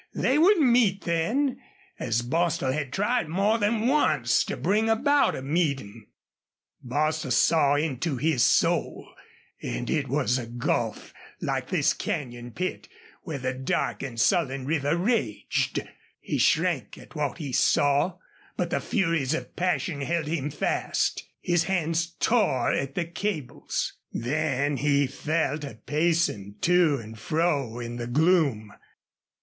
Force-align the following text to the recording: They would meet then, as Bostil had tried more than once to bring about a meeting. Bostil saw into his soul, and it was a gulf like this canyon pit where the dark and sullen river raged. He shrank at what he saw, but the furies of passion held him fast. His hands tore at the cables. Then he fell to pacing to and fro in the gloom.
They 0.15 0.39
would 0.39 0.57
meet 0.57 1.03
then, 1.03 1.61
as 1.99 2.23
Bostil 2.23 2.71
had 2.71 2.91
tried 2.91 3.27
more 3.29 3.59
than 3.59 3.85
once 3.87 4.43
to 4.45 4.57
bring 4.57 4.89
about 4.89 5.35
a 5.35 5.43
meeting. 5.43 6.07
Bostil 6.81 7.29
saw 7.29 7.75
into 7.75 8.17
his 8.17 8.41
soul, 8.43 9.13
and 9.61 9.91
it 9.91 10.07
was 10.07 10.39
a 10.39 10.47
gulf 10.47 11.13
like 11.39 11.67
this 11.69 11.93
canyon 11.93 12.49
pit 12.49 12.87
where 13.21 13.37
the 13.37 13.53
dark 13.53 14.01
and 14.01 14.19
sullen 14.19 14.65
river 14.65 14.97
raged. 14.97 15.87
He 16.19 16.39
shrank 16.39 16.97
at 16.97 17.13
what 17.13 17.37
he 17.37 17.51
saw, 17.53 18.17
but 18.57 18.71
the 18.71 18.81
furies 18.81 19.35
of 19.35 19.55
passion 19.55 20.01
held 20.01 20.25
him 20.25 20.49
fast. 20.49 21.27
His 21.41 21.65
hands 21.65 22.15
tore 22.19 22.71
at 22.71 22.95
the 22.95 23.05
cables. 23.05 23.93
Then 24.11 24.77
he 24.77 25.05
fell 25.05 25.59
to 25.59 25.75
pacing 25.85 26.55
to 26.61 26.97
and 26.97 27.19
fro 27.19 27.77
in 27.79 27.97
the 27.97 28.07
gloom. 28.07 28.73